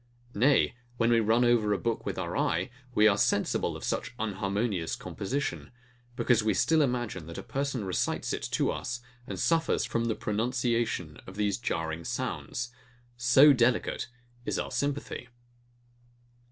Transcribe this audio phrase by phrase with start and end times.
[0.33, 4.15] Nay, when we run over a book with our eye, we are sensible of such
[4.17, 5.69] unharmonious composition;
[6.15, 10.15] because we still imagine, that a person recites it to us, and suffers from the
[10.15, 12.71] pronunciation of these jarring sounds.
[13.15, 14.07] So delicate
[14.43, 15.27] is our sympathy!